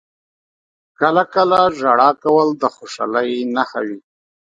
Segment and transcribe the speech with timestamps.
[0.99, 3.99] •کله کله ژړا کول د خوشحالۍ نښه وي.